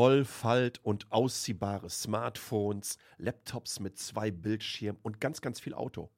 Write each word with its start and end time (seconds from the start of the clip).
Roll-, 0.00 0.24
Falt- 0.24 0.82
und 0.82 1.12
ausziehbare 1.12 1.90
Smartphones, 1.90 2.96
Laptops 3.18 3.80
mit 3.80 3.98
zwei 3.98 4.30
Bildschirmen 4.30 4.98
und 5.02 5.20
ganz, 5.20 5.42
ganz 5.42 5.60
viel 5.60 5.74
Auto. 5.74 6.08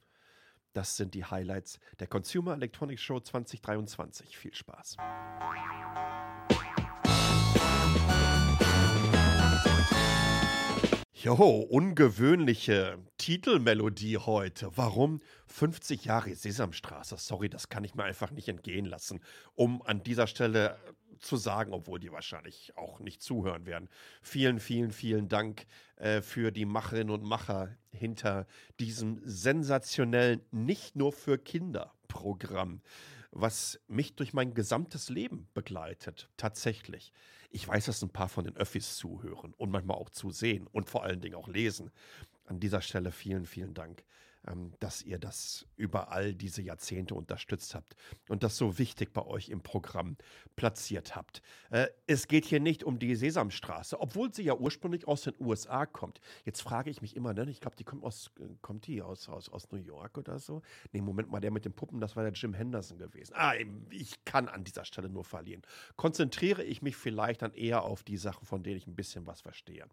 Das 0.73 0.97
sind 0.97 1.15
die 1.15 1.25
Highlights 1.25 1.81
der 1.99 2.07
Consumer 2.07 2.55
Electronics 2.55 3.03
Show 3.03 3.19
2023. 3.19 4.39
Viel 4.39 4.55
Spaß. 4.55 4.99
Joho, 11.13 11.61
ungewöhnliche 11.69 12.99
Titelmelodie 13.19 14.19
heute. 14.19 14.71
Warum? 14.77 15.21
50 15.47 16.05
Jahre 16.05 16.37
Sesamstraße. 16.37 17.17
Sorry, 17.17 17.49
das 17.49 17.69
kann 17.69 17.83
ich 17.83 17.97
mir 17.97 18.05
einfach 18.05 18.31
nicht 18.31 18.49
entgehen 18.49 18.87
lassen, 18.87 19.21
um 19.57 19.83
an 19.83 20.05
dieser 20.05 20.29
Stelle 20.29 20.79
zu 21.23 21.37
sagen, 21.37 21.73
obwohl 21.73 21.99
die 21.99 22.13
wahrscheinlich 22.13 22.77
auch 22.77 23.01
nicht 23.01 23.23
zuhören 23.23 23.67
werden. 23.67 23.89
Vielen, 24.21 24.61
vielen, 24.61 24.91
vielen 24.91 25.29
Dank 25.29 25.67
äh, 25.97 26.21
für 26.21 26.51
die 26.51 26.65
Macherinnen 26.65 27.11
und 27.11 27.23
Macher 27.23 27.77
hinter 27.91 28.47
diesem 28.81 29.21
sensationellen, 29.25 30.43
nicht 30.51 30.97
nur 30.97 31.13
für 31.13 31.39
Kinder 31.39 31.95
Programm, 32.09 32.83
was 33.31 33.81
mich 33.89 34.15
durch 34.15 34.35
mein 34.35 34.53
gesamtes 34.53 35.09
Leben 35.09 35.49
begleitet. 35.55 36.29
Tatsächlich. 36.37 37.13
Ich 37.51 37.67
weiß, 37.67 37.87
dass 37.87 38.03
ein 38.03 38.11
paar 38.11 38.29
von 38.29 38.45
den 38.45 38.57
Öffis 38.57 38.97
zuhören 38.97 39.55
und 39.57 39.71
manchmal 39.71 39.97
auch 39.97 40.11
zusehen 40.11 40.67
und 40.67 40.91
vor 40.91 41.05
allen 41.05 41.21
Dingen 41.21 41.35
auch 41.35 41.49
lesen. 41.49 41.91
An 42.47 42.61
dieser 42.61 42.83
Stelle 42.83 43.13
vielen, 43.13 43.47
vielen 43.47 43.75
Dank 43.75 44.05
ähm, 44.47 44.73
dass 44.81 45.03
ihr 45.03 45.19
das 45.19 45.67
über 45.77 46.11
all 46.11 46.35
diese 46.35 46.63
Jahrzehnte 46.63 47.15
unterstützt 47.15 47.75
habt 47.75 47.97
und 48.29 48.43
das 48.43 48.57
so 48.57 48.79
wichtig 48.79 49.13
bei 49.13 49.25
euch 49.25 49.49
im 49.49 49.63
Programm 49.63 50.17
platziert 50.57 51.15
habt. 51.15 51.43
Äh, 51.71 51.89
es 52.07 52.29
geht 52.29 52.45
hier 52.45 52.61
nicht 52.61 52.85
um 52.85 52.99
die 52.99 53.15
Sesamstraße, 53.15 54.01
obwohl 54.01 54.33
sie 54.35 54.43
ja 54.43 54.55
ursprünglich 54.55 55.07
aus 55.07 55.23
den 55.23 55.35
USA 55.39 55.87
kommt. 55.87 56.21
Jetzt 56.45 56.63
frage 56.63 56.91
ich 56.91 57.03
mich 57.03 57.17
immer, 57.17 57.35
ne? 57.35 57.49
ich 57.51 57.61
glaube, 57.61 57.77
die 57.77 57.85
kommt 57.85 58.05
aus, 58.05 58.31
äh, 58.41 58.45
kommt 58.61 58.87
die 58.87 59.03
aus, 59.03 59.29
aus, 59.29 59.49
aus 59.49 59.71
New 59.71 59.79
York 59.79 60.19
oder 60.19 60.39
so? 60.39 60.63
Nee, 60.93 61.01
Moment 61.01 61.31
mal, 61.31 61.41
der 61.41 61.51
mit 61.51 61.65
den 61.65 61.73
Puppen, 61.73 62.01
das 62.01 62.17
war 62.17 62.25
der 62.25 62.33
Jim 62.33 62.55
Henderson 62.55 62.99
gewesen. 62.99 63.35
Ah, 63.37 63.55
ich 63.91 64.25
kann 64.25 64.49
an 64.49 64.65
dieser 64.65 64.85
Stelle 64.85 65.09
nur 65.09 65.25
verlieren. 65.25 65.63
Konzentriere 65.97 66.65
ich 66.65 66.83
mich 66.83 66.97
vielleicht 66.97 67.43
dann 67.43 67.55
eher 67.55 67.83
auf 67.85 68.03
die 68.03 68.17
Sachen, 68.17 68.45
von 68.45 68.63
denen 68.63 68.77
ich 68.77 68.87
ein 68.87 68.97
bisschen 68.97 69.27
was 69.27 69.41
verstehe. 69.41 69.87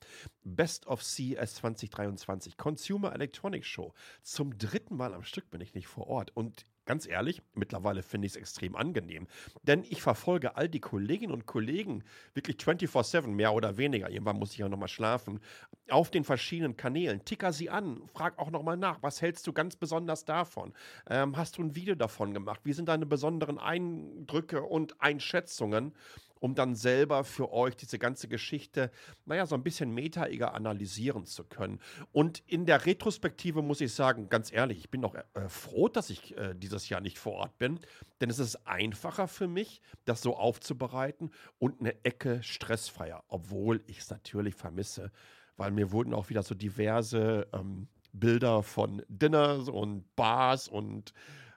Best 0.43 0.87
of 0.87 1.01
CS 1.01 1.55
2023, 1.55 2.57
Consumer 2.57 3.13
Electronics 3.13 3.67
Show 3.67 3.93
zum 4.39 4.57
dritten 4.57 4.95
Mal 4.95 5.13
am 5.13 5.23
Stück 5.23 5.49
bin 5.49 5.59
ich 5.59 5.73
nicht 5.73 5.87
vor 5.87 6.07
Ort. 6.07 6.31
Und 6.33 6.65
ganz 6.85 7.05
ehrlich, 7.05 7.41
mittlerweile 7.55 8.01
finde 8.03 8.25
ich 8.25 8.31
es 8.31 8.35
extrem 8.37 8.73
angenehm. 8.77 9.27
Denn 9.63 9.83
ich 9.83 10.01
verfolge 10.01 10.55
all 10.55 10.69
die 10.69 10.79
Kolleginnen 10.79 11.33
und 11.33 11.45
Kollegen 11.45 12.05
wirklich 12.33 12.55
24-7, 12.55 13.27
mehr 13.27 13.53
oder 13.53 13.75
weniger. 13.75 14.09
Irgendwann 14.09 14.39
muss 14.39 14.53
ich 14.53 14.59
ja 14.59 14.69
nochmal 14.69 14.87
schlafen. 14.87 15.41
Auf 15.89 16.09
den 16.09 16.23
verschiedenen 16.23 16.77
Kanälen. 16.77 17.25
Ticker 17.25 17.51
sie 17.51 17.69
an, 17.69 18.07
frag 18.07 18.39
auch 18.39 18.49
nochmal 18.49 18.77
nach. 18.77 19.03
Was 19.03 19.21
hältst 19.21 19.45
du 19.45 19.51
ganz 19.51 19.75
besonders 19.75 20.23
davon? 20.23 20.71
Ähm, 21.09 21.35
hast 21.35 21.57
du 21.57 21.61
ein 21.61 21.75
Video 21.75 21.95
davon 21.95 22.33
gemacht? 22.33 22.61
Wie 22.63 22.71
sind 22.71 22.87
deine 22.87 23.05
besonderen 23.05 23.59
Eindrücke 23.59 24.63
und 24.63 25.01
Einschätzungen? 25.01 25.93
Um 26.39 26.55
dann 26.55 26.75
selber 26.75 27.23
für 27.23 27.51
euch 27.51 27.75
diese 27.75 27.99
ganze 27.99 28.27
Geschichte, 28.27 28.91
naja, 29.25 29.45
so 29.45 29.55
ein 29.55 29.63
bisschen 29.63 29.93
metaiger 29.93 30.53
analysieren 30.53 31.25
zu 31.25 31.43
können. 31.43 31.79
Und 32.11 32.43
in 32.47 32.65
der 32.65 32.85
Retrospektive 32.85 33.61
muss 33.61 33.81
ich 33.81 33.93
sagen, 33.93 34.29
ganz 34.29 34.51
ehrlich, 34.51 34.79
ich 34.79 34.89
bin 34.89 35.03
auch 35.03 35.15
äh, 35.15 35.49
froh, 35.49 35.89
dass 35.89 36.09
ich 36.09 36.37
äh, 36.37 36.53
dieses 36.55 36.89
Jahr 36.89 37.01
nicht 37.01 37.19
vor 37.19 37.33
Ort 37.33 37.57
bin, 37.57 37.79
denn 38.21 38.29
es 38.29 38.39
ist 38.39 38.67
einfacher 38.67 39.27
für 39.27 39.47
mich, 39.47 39.81
das 40.05 40.21
so 40.21 40.35
aufzubereiten 40.35 41.31
und 41.57 41.79
eine 41.79 42.03
Ecke 42.03 42.41
stressfreier, 42.43 43.23
obwohl 43.27 43.83
ich 43.87 43.99
es 43.99 44.09
natürlich 44.09 44.55
vermisse, 44.55 45.11
weil 45.57 45.71
mir 45.71 45.91
wurden 45.91 46.13
auch 46.13 46.29
wieder 46.29 46.43
so 46.43 46.55
diverse 46.55 47.47
ähm, 47.53 47.87
Bilder 48.13 48.63
von 48.63 49.03
Dinners 49.07 49.69
und 49.69 50.15
Bars 50.15 50.67
und 50.67 51.13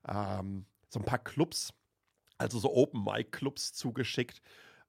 ähm, 0.07 0.67
so 0.89 0.99
ein 0.99 1.05
paar 1.05 1.19
Clubs, 1.19 1.73
also 2.39 2.59
so 2.59 2.75
Open-Mic-Clubs 2.75 3.73
zugeschickt. 3.73 4.43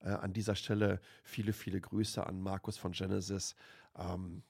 Äh, 0.03 0.09
an 0.09 0.33
dieser 0.33 0.55
Stelle 0.55 0.99
viele, 1.23 1.53
viele 1.53 1.79
Grüße 1.79 2.25
an 2.25 2.41
Markus 2.41 2.77
von 2.77 2.91
Genesis. 2.91 3.55
Ähm, 3.97 4.43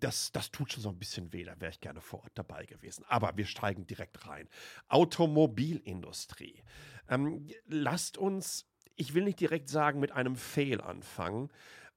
das, 0.00 0.32
das 0.32 0.50
tut 0.50 0.72
schon 0.72 0.82
so 0.82 0.88
ein 0.88 0.98
bisschen 0.98 1.32
weh, 1.32 1.44
da 1.44 1.60
wäre 1.60 1.70
ich 1.70 1.80
gerne 1.80 2.00
vor 2.00 2.20
Ort 2.22 2.32
dabei 2.34 2.66
gewesen. 2.66 3.04
Aber 3.08 3.36
wir 3.36 3.46
steigen 3.46 3.86
direkt 3.86 4.26
rein. 4.26 4.48
Automobilindustrie. 4.88 6.62
Ähm, 7.08 7.46
lasst 7.66 8.18
uns, 8.18 8.66
ich 8.96 9.14
will 9.14 9.24
nicht 9.24 9.40
direkt 9.40 9.68
sagen, 9.68 10.00
mit 10.00 10.12
einem 10.12 10.36
Fail 10.36 10.80
anfangen, 10.80 11.50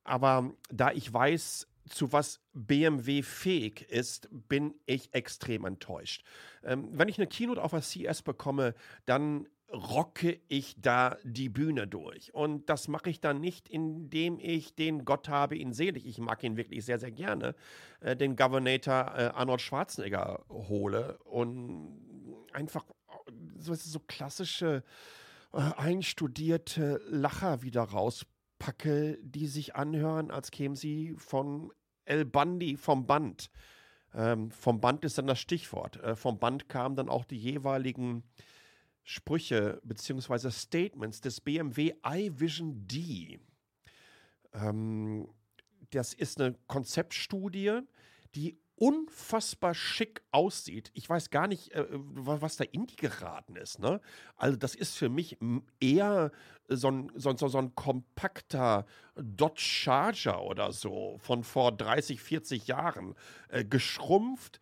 aber 0.03 0.53
da 0.69 0.91
ich 0.91 1.11
weiß, 1.11 1.67
zu 1.89 2.11
was 2.11 2.39
BMW 2.53 3.21
fähig 3.21 3.81
ist, 3.89 4.27
bin 4.31 4.73
ich 4.85 5.13
extrem 5.13 5.65
enttäuscht. 5.65 6.23
Ähm, 6.63 6.89
wenn 6.91 7.09
ich 7.09 7.17
eine 7.17 7.27
Keynote 7.27 7.61
auf 7.61 7.71
der 7.71 7.81
CS 7.81 8.21
bekomme, 8.21 8.73
dann 9.05 9.47
rocke 9.75 10.39
ich 10.47 10.75
da 10.81 11.17
die 11.23 11.49
Bühne 11.49 11.87
durch. 11.87 12.33
Und 12.33 12.69
das 12.69 12.87
mache 12.87 13.09
ich 13.09 13.19
dann 13.19 13.39
nicht, 13.39 13.67
indem 13.69 14.39
ich 14.39 14.75
den 14.75 15.05
Gott 15.05 15.29
habe 15.29 15.55
ihn 15.55 15.73
selig, 15.73 16.05
ich 16.05 16.17
mag 16.17 16.43
ihn 16.43 16.57
wirklich 16.57 16.85
sehr, 16.85 16.99
sehr 16.99 17.11
gerne, 17.11 17.55
äh, 17.99 18.15
den 18.15 18.35
Governator 18.35 19.13
äh, 19.15 19.31
Arnold 19.33 19.61
Schwarzenegger 19.61 20.43
hole 20.49 21.17
und 21.25 22.45
einfach 22.53 22.85
so, 23.57 23.73
so 23.73 23.99
klassische, 23.99 24.83
äh, 25.53 25.57
einstudierte 25.57 27.01
Lacher 27.09 27.61
wieder 27.61 27.83
rauspacke, 27.83 29.19
die 29.21 29.47
sich 29.47 29.75
anhören, 29.75 30.31
als 30.31 30.51
kämen 30.51 30.75
sie 30.75 31.13
von 31.17 31.71
El 32.05 32.25
Bandi 32.25 32.77
vom 32.77 33.05
Band. 33.05 33.49
Ähm, 34.13 34.51
vom 34.51 34.79
Band 34.79 35.03
ist 35.03 35.17
dann 35.17 35.27
das 35.27 35.39
Stichwort. 35.39 36.01
Äh, 36.01 36.15
vom 36.15 36.39
Band 36.39 36.69
kamen 36.69 36.95
dann 36.95 37.09
auch 37.09 37.25
die 37.25 37.37
jeweiligen 37.37 38.23
Sprüche 39.05 39.79
bzw. 39.83 40.49
Statements 40.49 41.21
des 41.21 41.39
BMW 41.39 41.93
iVision 42.03 42.87
D. 42.87 43.39
Ähm, 44.51 45.29
das 45.91 46.13
ist 46.13 46.41
eine 46.41 46.55
Konzeptstudie, 46.67 47.81
die 48.33 48.57
unfassbar 48.77 49.73
schick 49.73 50.21
aussieht. 50.31 50.89
Ich 50.95 51.07
weiß 51.07 51.29
gar 51.29 51.47
nicht, 51.47 51.71
äh, 51.73 51.85
was 51.91 52.57
da 52.57 52.65
in 52.65 52.87
die 52.87 52.95
geraten 52.95 53.55
ist. 53.55 53.79
Ne? 53.79 54.01
Also 54.35 54.57
das 54.57 54.75
ist 54.75 54.97
für 54.97 55.07
mich 55.07 55.37
eher 55.79 56.31
so 56.67 56.89
ein, 56.89 57.11
so, 57.15 57.37
so, 57.37 57.47
so 57.47 57.59
ein 57.59 57.75
kompakter 57.75 58.85
Dodge 59.15 59.61
Charger 59.61 60.41
oder 60.41 60.71
so 60.71 61.17
von 61.19 61.43
vor 61.43 61.71
30, 61.71 62.19
40 62.19 62.67
Jahren. 62.67 63.15
Äh, 63.49 63.63
geschrumpft, 63.63 64.59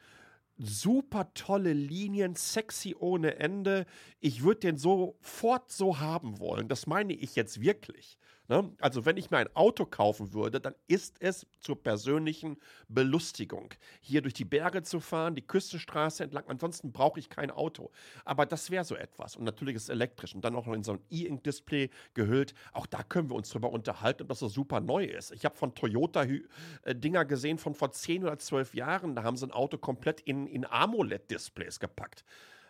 super 0.58 1.34
tolle 1.34 1.74
Linien, 1.74 2.36
sexy 2.36 2.96
ohne 2.98 3.36
Ende. 3.36 3.86
Ich 4.20 4.44
würde 4.44 4.62
den 4.62 4.78
sofort 4.78 5.72
so 5.72 6.00
haben 6.00 6.40
wollen. 6.40 6.68
Das 6.68 6.88
meine 6.88 7.14
ich 7.14 7.36
jetzt 7.36 7.62
wirklich. 7.62 8.18
Ne? 8.50 8.72
Also 8.80 9.06
wenn 9.06 9.18
ich 9.18 9.32
mir 9.32 9.38
ein 9.38 9.56
Auto 9.56 9.86
kaufen 9.86 10.34
würde, 10.34 10.60
dann 10.60 10.76
ist 10.88 11.16
es 11.20 11.48
zur 11.62 11.82
persönlichen 11.82 12.58
Belustigung. 12.90 13.74
Hier 14.02 14.22
durch 14.22 14.34
die 14.34 14.46
Berge 14.46 14.84
zu 14.84 15.00
fahren, 15.00 15.36
die 15.36 15.42
Küstenstraße 15.42 16.24
entlang. 16.24 16.44
Ansonsten 16.48 16.92
brauche 16.92 17.20
ich 17.20 17.30
kein 17.30 17.52
Auto. 17.52 17.92
Aber 18.26 18.46
das 18.46 18.70
wäre 18.70 18.84
so 18.84 18.96
etwas. 18.96 19.36
Und 19.36 19.46
natürlich 19.46 19.76
ist 19.76 19.84
es 19.84 19.90
elektrisch 19.90 20.36
und 20.36 20.44
dann 20.44 20.56
auch 20.56 20.66
noch 20.66 20.74
in 20.74 20.84
so 20.84 20.94
ein 20.94 21.00
E-Ink-Display 21.10 21.90
gehüllt. 22.14 22.54
Auch 22.74 22.86
da 22.86 23.02
können 23.04 23.30
wir 23.30 23.36
uns 23.36 23.50
drüber 23.50 23.72
unterhalten, 23.72 24.24
ob 24.24 24.30
das 24.30 24.40
so 24.40 24.50
super 24.50 24.82
neu 24.82 25.06
ist. 25.06 25.32
Ich 25.32 25.46
habe 25.46 25.56
von 25.56 25.74
Toyota 25.74 26.24
äh, 26.24 26.96
Dinger 26.96 27.24
gesehen 27.26 27.58
von 27.58 27.74
vor 27.74 27.92
10 27.92 28.24
oder 28.24 28.38
12 28.38 28.76
Jahren. 28.76 29.16
Da 29.16 29.24
haben 29.24 29.38
sie 29.38 29.48
ein 29.48 29.52
Auto 29.52 29.78
komplett 29.78 30.20
in, 30.22 30.48
in 30.48 30.66
AMOLED-Displays 30.66 31.80
gepackt. 31.80 32.26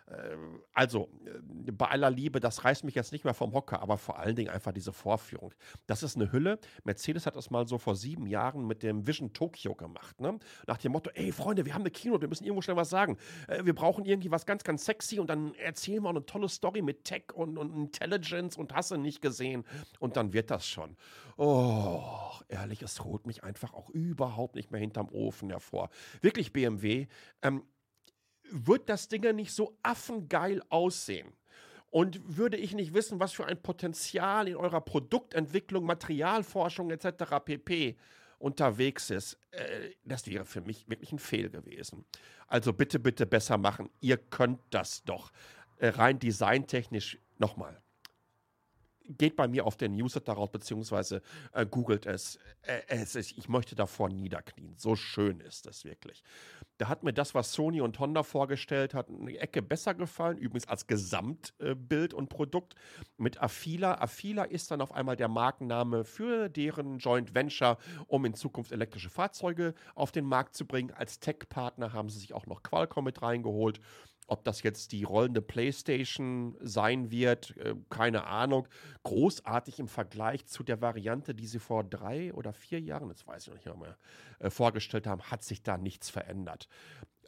Ähm, 0.08 0.62
also, 0.74 1.08
äh, 1.24 1.72
bei 1.72 1.86
aller 1.86 2.10
Liebe, 2.10 2.40
das 2.40 2.64
reißt 2.64 2.84
mich 2.84 2.94
jetzt 2.94 3.12
nicht 3.12 3.24
mehr 3.24 3.34
vom 3.34 3.52
Hocker, 3.54 3.80
aber 3.80 3.96
vor 3.96 4.18
allen 4.18 4.36
Dingen 4.36 4.50
einfach 4.50 4.72
diese 4.72 4.92
Vorführung. 4.92 5.54
Das 5.86 6.02
ist 6.02 6.16
eine 6.16 6.30
Hülle. 6.30 6.58
Mercedes 6.84 7.26
hat 7.26 7.36
das 7.36 7.50
mal 7.50 7.66
so 7.66 7.78
vor 7.78 7.96
sieben 7.96 8.26
Jahren 8.26 8.66
mit 8.66 8.82
dem 8.82 9.06
Vision 9.06 9.32
Tokyo 9.32 9.74
gemacht. 9.74 10.20
Ne? 10.20 10.38
Nach 10.66 10.78
dem 10.78 10.92
Motto: 10.92 11.10
Ey, 11.14 11.32
Freunde, 11.32 11.64
wir 11.64 11.74
haben 11.74 11.82
eine 11.82 11.90
Kino, 11.90 12.20
wir 12.20 12.28
müssen 12.28 12.44
irgendwo 12.44 12.62
schnell 12.62 12.76
was 12.76 12.90
sagen. 12.90 13.16
Äh, 13.48 13.64
wir 13.64 13.74
brauchen 13.74 14.04
irgendwie 14.04 14.30
was 14.30 14.44
ganz, 14.44 14.62
ganz 14.62 14.84
sexy 14.84 15.18
und 15.18 15.28
dann 15.28 15.54
erzählen 15.54 16.02
wir 16.02 16.10
eine 16.10 16.26
tolle 16.26 16.48
Story 16.48 16.82
mit 16.82 17.04
Tech 17.04 17.32
und, 17.32 17.56
und 17.56 17.74
Intelligence 17.74 18.56
und 18.56 18.74
hast 18.74 18.90
du 18.90 18.96
nicht 18.96 19.22
gesehen. 19.22 19.64
Und 20.00 20.16
dann 20.16 20.32
wird 20.32 20.50
das 20.50 20.66
schon. 20.66 20.96
Oh, 21.36 22.30
ehrlich, 22.48 22.82
es 22.82 23.02
holt 23.02 23.26
mich 23.26 23.42
einfach 23.42 23.72
auch 23.72 23.90
überhaupt 23.90 24.54
nicht 24.54 24.70
mehr 24.70 24.80
hinterm 24.80 25.08
Ofen 25.08 25.50
hervor. 25.50 25.90
Wirklich, 26.20 26.52
BMW. 26.52 27.06
Ähm, 27.42 27.62
wird 28.50 28.88
das 28.88 29.08
Ding 29.08 29.34
nicht 29.34 29.52
so 29.52 29.76
affengeil 29.82 30.62
aussehen. 30.68 31.32
Und 31.90 32.36
würde 32.36 32.56
ich 32.56 32.74
nicht 32.74 32.92
wissen, 32.92 33.20
was 33.20 33.32
für 33.32 33.46
ein 33.46 33.62
Potenzial 33.62 34.48
in 34.48 34.56
eurer 34.56 34.80
Produktentwicklung, 34.80 35.84
Materialforschung 35.84 36.90
etc. 36.90 37.24
pp 37.44 37.96
unterwegs 38.40 39.10
ist, 39.10 39.38
äh, 39.52 39.90
das 40.04 40.26
wäre 40.26 40.44
für 40.44 40.60
mich 40.60 40.88
wirklich 40.88 41.12
ein 41.12 41.18
Fehl 41.18 41.50
gewesen. 41.50 42.04
Also 42.48 42.72
bitte, 42.72 42.98
bitte 42.98 43.26
besser 43.26 43.58
machen. 43.58 43.90
Ihr 44.00 44.16
könnt 44.16 44.60
das 44.70 45.04
doch. 45.04 45.32
Äh, 45.78 45.88
rein 45.88 46.18
designtechnisch 46.18 47.18
nochmal. 47.38 47.80
Geht 49.06 49.36
bei 49.36 49.48
mir 49.48 49.66
auf 49.66 49.76
den 49.76 49.96
Newsletter 49.96 50.32
raus, 50.32 50.50
beziehungsweise 50.50 51.22
äh, 51.52 51.66
googelt 51.66 52.06
es. 52.06 52.38
Äh, 52.62 52.80
es 52.88 53.14
ist, 53.14 53.36
ich 53.36 53.48
möchte 53.48 53.74
davor 53.74 54.08
niederknien. 54.08 54.74
So 54.76 54.96
schön 54.96 55.40
ist 55.40 55.66
es 55.66 55.84
wirklich. 55.84 56.22
Da 56.78 56.88
hat 56.88 57.04
mir 57.04 57.12
das, 57.12 57.34
was 57.34 57.52
Sony 57.52 57.80
und 57.80 57.98
Honda 57.98 58.22
vorgestellt 58.22 58.94
hat, 58.94 59.08
eine 59.08 59.38
Ecke 59.38 59.62
besser 59.62 59.94
gefallen. 59.94 60.38
Übrigens 60.38 60.68
als 60.68 60.86
Gesamtbild 60.86 62.12
äh, 62.12 62.16
und 62.16 62.28
Produkt 62.28 62.74
mit 63.16 63.40
Afila. 63.42 64.00
Afila 64.00 64.44
ist 64.44 64.70
dann 64.70 64.80
auf 64.80 64.92
einmal 64.92 65.16
der 65.16 65.28
Markenname 65.28 66.04
für 66.04 66.48
deren 66.48 66.98
Joint 66.98 67.34
Venture, 67.34 67.78
um 68.06 68.24
in 68.24 68.34
Zukunft 68.34 68.72
elektrische 68.72 69.10
Fahrzeuge 69.10 69.74
auf 69.94 70.12
den 70.12 70.24
Markt 70.24 70.56
zu 70.56 70.66
bringen. 70.66 70.92
Als 70.92 71.20
Tech-Partner 71.20 71.92
haben 71.92 72.08
sie 72.08 72.18
sich 72.18 72.32
auch 72.32 72.46
noch 72.46 72.62
Qualcomm 72.62 73.04
mit 73.04 73.22
reingeholt. 73.22 73.80
Ob 74.26 74.44
das 74.44 74.62
jetzt 74.62 74.92
die 74.92 75.04
rollende 75.04 75.42
PlayStation 75.42 76.56
sein 76.60 77.10
wird, 77.10 77.56
äh, 77.58 77.74
keine 77.90 78.26
Ahnung. 78.26 78.66
Großartig 79.02 79.78
im 79.78 79.88
Vergleich 79.88 80.46
zu 80.46 80.62
der 80.62 80.80
Variante, 80.80 81.34
die 81.34 81.46
sie 81.46 81.58
vor 81.58 81.84
drei 81.84 82.32
oder 82.32 82.52
vier 82.52 82.80
Jahren, 82.80 83.08
das 83.08 83.26
weiß 83.26 83.48
ich 83.48 83.66
noch 83.66 83.76
nicht 83.76 83.80
mehr, 83.80 83.98
äh, 84.38 84.50
vorgestellt 84.50 85.06
haben, 85.06 85.22
hat 85.22 85.42
sich 85.42 85.62
da 85.62 85.76
nichts 85.76 86.08
verändert. 86.08 86.68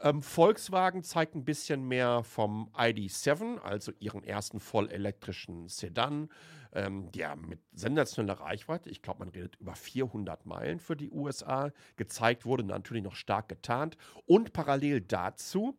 Ähm, 0.02 0.22
Volkswagen 0.22 1.02
zeigt 1.02 1.34
ein 1.34 1.44
bisschen 1.44 1.86
mehr 1.86 2.22
vom 2.22 2.70
ID7, 2.74 3.58
also 3.58 3.92
ihren 3.98 4.22
ersten 4.24 4.60
vollelektrischen 4.60 5.68
Sedan, 5.68 6.28
ähm, 6.72 7.10
der 7.12 7.36
mit 7.36 7.60
sensationeller 7.72 8.40
Reichweite, 8.40 8.90
ich 8.90 9.02
glaube, 9.02 9.20
man 9.20 9.28
redet 9.28 9.56
über 9.56 9.74
400 9.74 10.44
Meilen 10.44 10.80
für 10.80 10.96
die 10.96 11.10
USA, 11.10 11.72
gezeigt 11.96 12.44
wurde, 12.44 12.64
natürlich 12.64 13.02
noch 13.02 13.14
stark 13.14 13.48
getarnt. 13.48 13.96
Und 14.26 14.52
parallel 14.52 15.00
dazu 15.00 15.78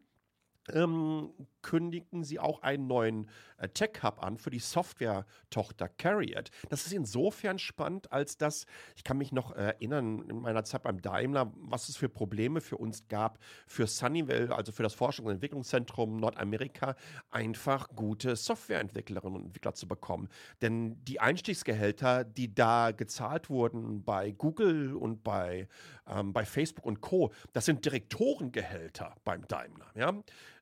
ähm, 0.73 1.31
kündigten 1.61 2.23
sie 2.23 2.39
auch 2.39 2.61
einen 2.61 2.87
neuen 2.87 3.29
äh, 3.57 3.67
Tech-Hub 3.67 4.23
an 4.23 4.37
für 4.37 4.49
die 4.49 4.59
Software-Tochter 4.59 5.89
Carriot. 5.89 6.49
Das 6.69 6.85
ist 6.85 6.93
insofern 6.93 7.59
spannend, 7.59 8.11
als 8.11 8.37
dass, 8.37 8.65
ich 8.95 9.03
kann 9.03 9.17
mich 9.17 9.31
noch 9.31 9.51
erinnern, 9.51 10.23
in 10.29 10.39
meiner 10.39 10.63
Zeit 10.63 10.83
beim 10.83 11.01
Daimler, 11.01 11.51
was 11.55 11.89
es 11.89 11.97
für 11.97 12.09
Probleme 12.09 12.61
für 12.61 12.77
uns 12.77 13.07
gab, 13.07 13.39
für 13.65 13.85
Sunnyvale, 13.85 14.55
also 14.55 14.71
für 14.71 14.83
das 14.83 14.95
Forschungs- 14.95 15.25
und 15.25 15.31
Entwicklungszentrum 15.31 16.17
Nordamerika, 16.17 16.95
einfach 17.31 17.89
gute 17.95 18.35
Softwareentwicklerinnen 18.35 19.35
und 19.35 19.45
Entwickler 19.47 19.73
zu 19.73 19.87
bekommen. 19.87 20.29
Denn 20.61 21.03
die 21.03 21.19
Einstiegsgehälter, 21.19 22.23
die 22.23 22.53
da 22.53 22.91
gezahlt 22.91 23.49
wurden 23.49 24.03
bei 24.03 24.31
Google 24.31 24.95
und 24.95 25.23
bei, 25.23 25.67
ähm, 26.07 26.31
bei 26.31 26.45
Facebook 26.45 26.85
und 26.85 27.01
Co., 27.01 27.33
das 27.53 27.65
sind 27.65 27.83
Direktorengehälter 27.83 29.15
beim 29.23 29.47
Daimler. 29.47 29.87
Ja? 29.95 30.13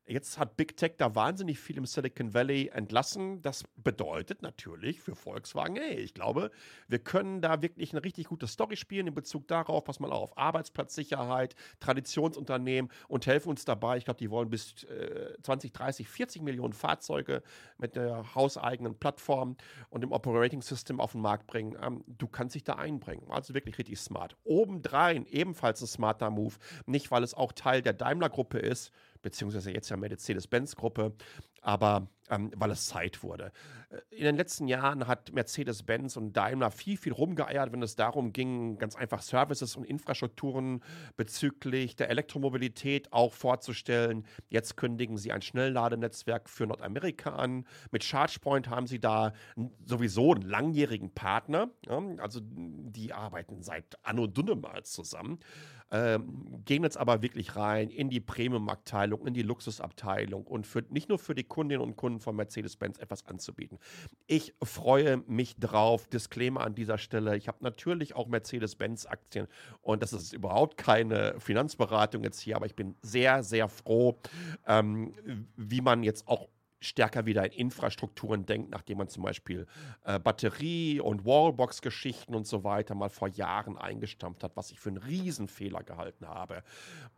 Jetzt 0.08 0.38
hat 0.38 0.56
Big 0.56 0.78
Tech 0.78 0.94
da 1.00 1.16
wahnsinnig 1.16 1.60
viel 1.60 1.78
im 1.78 1.86
Silicon 1.88 2.36
Valley 2.36 2.70
entlassen. 2.72 3.42
Das 3.42 3.64
bedeutet 3.76 4.44
natürlich 4.44 5.02
für 5.02 5.16
Volkswagen, 5.16 5.78
hey, 5.78 5.96
ich 5.96 6.14
glaube, 6.14 6.52
wir 6.88 7.00
können 7.00 7.42
da 7.42 7.64
wirklich 7.64 7.92
eine 7.92 8.04
richtig 8.04 8.28
gute 8.28 8.46
Story 8.46 8.76
spielen 8.76 9.08
in 9.08 9.16
Bezug 9.16 9.48
darauf, 9.48 9.84
pass 9.84 10.00
mal 10.00 10.12
auf 10.12 10.38
Arbeitsplatzsicherheit, 10.38 11.56
Traditionsunternehmen 11.80 12.92
und 13.08 13.26
helfen 13.26 13.50
uns 13.50 13.66
dabei. 13.66 13.98
Ich 13.98 14.06
glaube, 14.06 14.20
die 14.20 14.30
wollen 14.30 14.52
bis 14.52 14.84
äh, 14.84 15.34
20, 15.42 15.74
30, 15.74 16.08
40 16.08 16.44
Millionen 16.44 16.74
Fahrzeuge 16.74 17.42
mit 17.80 17.96
der 17.96 18.36
hauseigenen 18.36 19.00
Plattform 19.00 19.58
und 19.90 20.02
dem 20.02 20.12
Operating 20.12 20.62
System 20.62 21.00
auf 21.00 21.14
den 21.14 21.22
Markt 21.22 21.48
bringen. 21.48 21.76
Ähm, 21.82 22.04
du 22.08 22.28
kannst 22.28 22.54
dich 22.54 22.64
da 22.64 22.74
einbringen. 22.74 23.26
Also 23.32 23.56
wirklich 23.56 23.80
richtig 23.80 24.00
smart. 24.00 24.36
Obendrein 24.44 25.26
ebenfalls 25.26 25.82
ein 25.82 25.88
smarter 25.88 26.30
Move. 26.30 26.54
Nicht, 26.86 27.10
weil 27.10 27.24
es 27.24 27.34
auch 27.34 27.54
Teil 27.54 27.82
der 27.82 27.94
Daimler-Gruppe 27.94 28.60
ist, 28.60 28.92
beziehungsweise 29.26 29.72
jetzt 29.72 29.90
ja 29.90 29.98
Mercedes-Benz-Gruppe, 29.98 31.12
aber 31.66 32.08
ähm, 32.30 32.52
weil 32.56 32.72
es 32.72 32.88
Zeit 32.88 33.24
wurde. 33.24 33.52
Äh, 33.90 34.16
in 34.16 34.24
den 34.24 34.36
letzten 34.36 34.68
Jahren 34.68 35.08
hat 35.08 35.32
Mercedes-Benz 35.34 36.18
und 36.18 36.34
Daimler 36.34 36.72
viel, 36.72 36.98
viel 36.98 37.14
rumgeeiert, 37.14 37.72
wenn 37.72 37.82
es 37.82 37.96
darum 37.96 38.34
ging, 38.34 38.78
ganz 38.78 38.96
einfach 38.96 39.22
Services 39.22 39.76
und 39.76 39.84
Infrastrukturen 39.84 40.82
bezüglich 41.18 41.96
der 41.96 42.10
Elektromobilität 42.10 43.12
auch 43.14 43.34
vorzustellen. 43.34 44.26
Jetzt 44.50 44.78
kündigen 44.78 45.18
sie 45.18 45.32
ein 45.32 45.42
Schnellladenetzwerk 45.42 46.50
für 46.50 46.66
Nordamerika 46.66 47.36
an. 47.36 47.66
Mit 47.92 48.04
ChargePoint 48.04 48.70
haben 48.70 48.88
sie 48.88 49.00
da 49.00 49.34
sowieso 49.86 50.34
einen 50.34 50.44
langjährigen 50.44 51.14
Partner. 51.14 51.70
Ja? 51.88 52.02
Also 52.18 52.40
die 52.44 53.14
arbeiten 53.14 53.62
seit 53.62 53.98
Anno 54.04 54.28
Dunnemals 54.28 54.92
zusammen. 54.92 55.40
Ähm, 55.92 56.64
gehen 56.66 56.84
jetzt 56.84 56.98
aber 56.98 57.22
wirklich 57.22 57.56
rein 57.56 57.92
in 57.92 58.10
die 58.10 58.20
Premium-Abteilung, 58.20 59.28
in 59.28 59.36
die 59.36 59.44
Luxusabteilung 59.44 60.48
und 60.48 60.66
für, 60.66 60.84
nicht 60.90 61.10
nur 61.10 61.20
für 61.20 61.36
die 61.36 61.44
Kundinnen 61.56 61.82
und 61.82 61.96
Kunden 61.96 62.20
von 62.20 62.36
Mercedes-Benz 62.36 63.00
etwas 63.00 63.26
anzubieten. 63.28 63.80
Ich 64.28 64.54
freue 64.62 65.24
mich 65.26 65.56
drauf. 65.56 66.06
Disclaimer 66.10 66.60
an 66.60 66.76
dieser 66.76 66.98
Stelle. 66.98 67.38
Ich 67.38 67.48
habe 67.48 67.60
natürlich 67.62 68.14
auch 68.14 68.28
Mercedes-Benz-Aktien 68.28 69.48
und 69.82 70.04
das 70.04 70.12
ist 70.12 70.34
überhaupt 70.34 70.76
keine 70.76 71.40
Finanzberatung 71.40 72.26
jetzt 72.26 72.42
hier, 72.42 72.58
aber 72.58 72.66
ich 72.66 72.76
bin 72.76 72.96
sehr, 73.02 73.42
sehr 73.42 73.70
froh, 73.70 74.20
ähm, 74.68 75.14
wie 75.56 75.80
man 75.80 76.04
jetzt 76.04 76.28
auch 76.28 76.50
stärker 76.86 77.26
wieder 77.26 77.46
in 77.46 77.66
Infrastrukturen 77.66 78.46
denkt, 78.46 78.70
nachdem 78.72 79.00
man 79.00 79.08
zum 79.08 79.24
Beispiel 79.24 79.66
äh, 80.04 80.20
Batterie- 80.20 81.00
und 81.00 81.26
Wallbox-Geschichten 81.26 82.36
und 82.36 82.46
so 82.46 82.64
weiter 82.64 82.96
mal 82.96 83.10
vor 83.10 83.28
Jahren 83.28 83.78
eingestampft 83.78 84.44
hat, 84.44 84.56
was 84.56 84.72
ich 84.72 84.80
für 84.80 84.90
einen 84.90 84.98
Riesenfehler 84.98 85.84
gehalten 85.84 86.28
habe. 86.28 86.64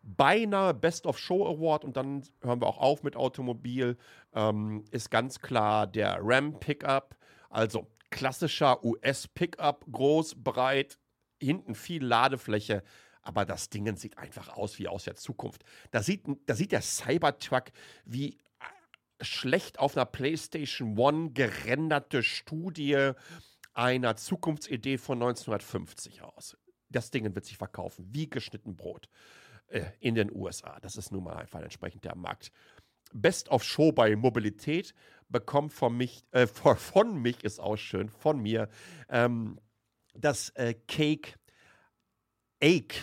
Beinahe 0.01 0.73
Best 0.73 1.05
of 1.05 1.19
Show 1.19 1.45
Award 1.45 1.83
und 1.83 1.97
dann 1.97 2.23
hören 2.41 2.61
wir 2.61 2.67
auch 2.67 2.77
auf 2.77 3.03
mit 3.03 3.15
Automobil, 3.15 3.97
ähm, 4.33 4.85
ist 4.91 5.11
ganz 5.11 5.39
klar 5.39 5.85
der 5.85 6.19
Ram 6.21 6.59
Pickup, 6.59 7.15
also 7.49 7.87
klassischer 8.09 8.83
US-Pickup, 8.83 9.85
groß, 9.91 10.35
breit, 10.43 10.97
hinten 11.41 11.75
viel 11.75 12.03
Ladefläche, 12.03 12.83
aber 13.21 13.45
das 13.45 13.69
Ding 13.69 13.93
sieht 13.97 14.17
einfach 14.17 14.55
aus 14.55 14.79
wie 14.79 14.87
aus 14.87 15.03
der 15.03 15.15
Zukunft. 15.15 15.63
Da 15.91 16.01
sieht, 16.01 16.23
da 16.45 16.55
sieht 16.55 16.71
der 16.71 16.81
Cybertruck 16.81 17.65
wie 18.05 18.37
schlecht 19.21 19.79
auf 19.79 19.95
einer 19.95 20.05
PlayStation 20.05 20.97
One 20.97 21.31
gerenderte 21.31 22.23
Studie 22.23 23.11
einer 23.73 24.15
Zukunftsidee 24.15 24.97
von 24.97 25.17
1950 25.17 26.23
aus. 26.23 26.57
Das 26.89 27.11
Ding 27.11 27.33
wird 27.35 27.45
sich 27.45 27.57
verkaufen, 27.57 28.07
wie 28.11 28.29
geschnitten 28.29 28.75
Brot 28.75 29.09
äh, 29.67 29.83
in 29.99 30.15
den 30.15 30.31
USA. 30.33 30.79
Das 30.79 30.95
ist 30.95 31.11
nun 31.11 31.23
mal 31.23 31.37
einfach 31.37 31.61
entsprechend 31.61 32.03
der 32.05 32.15
Markt. 32.15 32.51
Best 33.13 33.49
of 33.49 33.63
Show 33.63 33.91
bei 33.91 34.15
Mobilität 34.15 34.93
bekommt 35.29 35.73
von 35.73 35.95
mich, 35.95 36.25
äh, 36.31 36.47
von 36.47 37.21
mich 37.21 37.43
ist 37.43 37.59
auch 37.59 37.77
schön, 37.77 38.09
von 38.09 38.41
mir, 38.41 38.69
ähm, 39.09 39.59
das 40.13 40.49
äh, 40.51 40.73
Cake 40.87 41.33
Ake, 42.61 42.95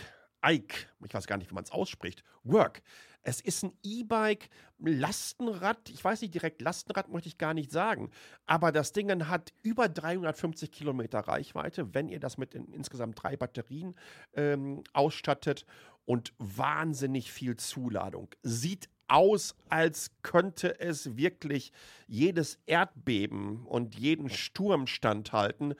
Ike, 0.44 0.88
ich 1.04 1.14
weiß 1.14 1.26
gar 1.26 1.36
nicht, 1.36 1.50
wie 1.50 1.54
man 1.54 1.64
es 1.64 1.70
ausspricht, 1.70 2.24
Work. 2.42 2.82
Es 3.24 3.40
ist 3.40 3.64
ein 3.64 3.72
E-Bike, 3.82 4.50
Lastenrad. 4.78 5.88
Ich 5.88 6.04
weiß 6.04 6.20
nicht 6.20 6.34
direkt, 6.34 6.60
Lastenrad 6.60 7.08
möchte 7.08 7.28
ich 7.28 7.38
gar 7.38 7.54
nicht 7.54 7.72
sagen. 7.72 8.10
Aber 8.46 8.70
das 8.70 8.92
Ding 8.92 9.10
hat 9.28 9.52
über 9.62 9.88
350 9.88 10.70
Kilometer 10.70 11.20
Reichweite, 11.20 11.94
wenn 11.94 12.08
ihr 12.08 12.20
das 12.20 12.36
mit 12.36 12.54
in, 12.54 12.72
insgesamt 12.72 13.22
drei 13.22 13.36
Batterien 13.36 13.94
ähm, 14.34 14.84
ausstattet 14.92 15.64
und 16.04 16.34
wahnsinnig 16.38 17.32
viel 17.32 17.56
Zuladung. 17.56 18.28
Sieht 18.42 18.90
aus, 19.08 19.54
als 19.70 20.10
könnte 20.22 20.78
es 20.80 21.16
wirklich 21.16 21.72
jedes 22.06 22.58
Erdbeben 22.66 23.64
und 23.66 23.98
jeden 23.98 24.28
Sturm 24.28 24.86
standhalten, 24.86 25.74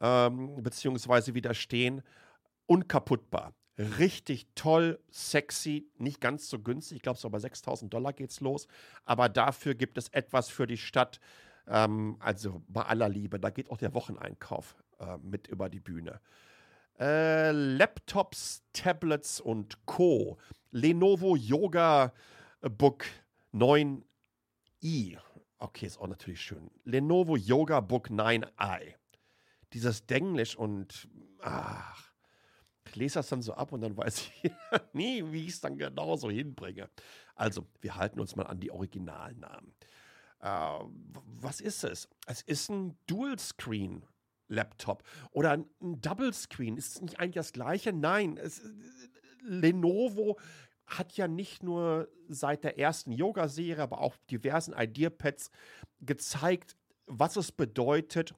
ähm, 0.00 0.62
beziehungsweise 0.62 1.34
widerstehen. 1.34 2.02
Unkaputtbar 2.66 3.54
richtig 3.98 4.46
toll, 4.54 4.98
sexy, 5.10 5.88
nicht 5.98 6.20
ganz 6.20 6.48
so 6.48 6.58
günstig. 6.58 6.96
Ich 6.96 7.02
glaube, 7.02 7.18
so 7.18 7.30
bei 7.30 7.38
6000 7.38 7.92
Dollar 7.92 8.12
geht 8.12 8.30
es 8.30 8.40
los. 8.40 8.66
Aber 9.04 9.28
dafür 9.28 9.74
gibt 9.74 9.98
es 9.98 10.08
etwas 10.08 10.48
für 10.48 10.66
die 10.66 10.76
Stadt. 10.76 11.20
Ähm, 11.66 12.16
also 12.20 12.62
bei 12.68 12.82
aller 12.82 13.08
Liebe, 13.08 13.38
da 13.40 13.50
geht 13.50 13.70
auch 13.70 13.78
der 13.78 13.94
Wocheneinkauf 13.94 14.76
äh, 14.98 15.16
mit 15.18 15.46
über 15.48 15.68
die 15.68 15.80
Bühne. 15.80 16.20
Äh, 16.98 17.52
Laptops, 17.52 18.62
Tablets 18.72 19.40
und 19.40 19.86
Co. 19.86 20.38
Lenovo 20.70 21.36
Yoga 21.36 22.12
Book 22.60 23.06
9i. 23.54 25.18
Okay, 25.58 25.86
ist 25.86 25.98
auch 25.98 26.08
natürlich 26.08 26.42
schön. 26.42 26.70
Lenovo 26.84 27.36
Yoga 27.36 27.80
Book 27.80 28.08
9i. 28.08 28.94
Dieses 29.72 30.06
Denglisch 30.06 30.56
und 30.56 31.08
ach, 31.40 32.09
lese 32.96 33.14
das 33.14 33.28
dann 33.28 33.42
so 33.42 33.54
ab 33.54 33.72
und 33.72 33.80
dann 33.80 33.96
weiß 33.96 34.30
ich 34.42 34.52
nie, 34.92 35.24
wie 35.32 35.44
ich 35.44 35.50
es 35.50 35.60
dann 35.60 35.76
genau 35.76 36.16
so 36.16 36.30
hinbringe. 36.30 36.88
Also, 37.34 37.66
wir 37.80 37.96
halten 37.96 38.20
uns 38.20 38.36
mal 38.36 38.46
an 38.46 38.60
die 38.60 38.70
Originalnamen. 38.70 39.74
Äh, 40.40 40.78
was 41.40 41.60
ist 41.60 41.84
es? 41.84 42.08
Es 42.26 42.42
ist 42.42 42.70
ein 42.70 42.96
Dual-Screen. 43.06 44.04
Laptop 44.50 45.04
oder 45.30 45.52
ein 45.52 45.66
Double 45.80 46.32
Screen. 46.34 46.76
Ist 46.76 46.96
es 46.96 47.00
nicht 47.00 47.18
eigentlich 47.18 47.34
das 47.34 47.52
gleiche? 47.52 47.92
Nein. 47.92 48.36
Es, 48.36 48.60
Lenovo 49.42 50.38
hat 50.86 51.12
ja 51.16 51.28
nicht 51.28 51.62
nur 51.62 52.08
seit 52.28 52.64
der 52.64 52.78
ersten 52.78 53.12
Yoga-Serie, 53.12 53.82
aber 53.82 54.00
auch 54.00 54.16
diversen 54.30 54.74
Idea-Pads 54.76 55.50
gezeigt, 56.00 56.76
was 57.06 57.36
es 57.36 57.52
bedeutet, 57.52 58.34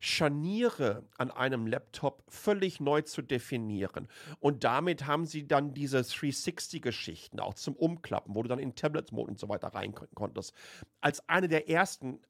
Scharniere 0.00 1.04
an 1.16 1.30
einem 1.30 1.66
Laptop 1.66 2.22
völlig 2.28 2.80
neu 2.80 3.02
zu 3.02 3.22
definieren. 3.22 4.08
Und 4.40 4.64
damit 4.64 5.06
haben 5.06 5.26
sie 5.26 5.46
dann 5.46 5.74
diese 5.74 5.98
360-Geschichten 5.98 7.40
auch 7.40 7.54
zum 7.54 7.74
Umklappen, 7.74 8.34
wo 8.34 8.42
du 8.42 8.48
dann 8.48 8.58
in 8.58 8.74
Tablet-Mode 8.74 9.32
und 9.32 9.38
so 9.38 9.48
weiter 9.48 9.68
rein 9.68 9.94
konntest. 10.14 10.54
Als 11.00 11.28
eine 11.28 11.48
der 11.48 11.68
ersten 11.68 12.20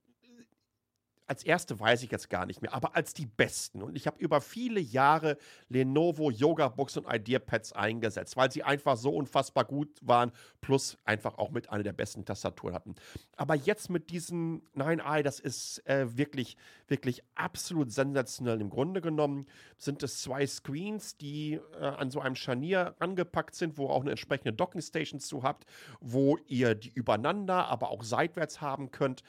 als 1.28 1.44
erste 1.44 1.78
weiß 1.78 2.02
ich 2.02 2.10
jetzt 2.10 2.30
gar 2.30 2.46
nicht 2.46 2.62
mehr, 2.62 2.72
aber 2.72 2.96
als 2.96 3.12
die 3.12 3.26
besten. 3.26 3.82
Und 3.82 3.96
ich 3.96 4.06
habe 4.06 4.18
über 4.18 4.40
viele 4.40 4.80
Jahre 4.80 5.36
Lenovo 5.68 6.30
Yoga 6.30 6.68
Books 6.68 6.96
und 6.96 7.06
IdeaPads 7.06 7.74
eingesetzt, 7.74 8.36
weil 8.36 8.50
sie 8.50 8.62
einfach 8.62 8.96
so 8.96 9.10
unfassbar 9.10 9.64
gut 9.64 9.90
waren, 10.00 10.32
plus 10.62 10.96
einfach 11.04 11.36
auch 11.36 11.50
mit 11.50 11.68
einer 11.70 11.82
der 11.82 11.92
besten 11.92 12.24
Tastaturen 12.24 12.74
hatten. 12.74 12.94
Aber 13.36 13.54
jetzt 13.54 13.90
mit 13.90 14.10
diesem 14.10 14.62
9i, 14.74 15.22
das 15.22 15.38
ist 15.38 15.86
äh, 15.86 16.16
wirklich, 16.16 16.56
wirklich 16.86 17.22
absolut 17.34 17.92
sensationell. 17.92 18.60
Im 18.60 18.70
Grunde 18.70 19.02
genommen 19.02 19.46
sind 19.76 20.02
es 20.02 20.22
zwei 20.22 20.46
Screens, 20.46 21.18
die 21.18 21.60
äh, 21.78 21.84
an 21.84 22.10
so 22.10 22.20
einem 22.20 22.36
Scharnier 22.36 22.94
angepackt 23.00 23.54
sind, 23.54 23.76
wo 23.76 23.88
auch 23.88 24.00
eine 24.00 24.10
entsprechende 24.10 24.54
Docking 24.54 24.80
Station 24.80 25.20
zu 25.20 25.42
habt, 25.42 25.66
wo 26.00 26.38
ihr 26.46 26.74
die 26.74 26.90
übereinander, 26.90 27.66
aber 27.68 27.90
auch 27.90 28.02
seitwärts 28.02 28.62
haben 28.62 28.90
könnt. 28.90 29.22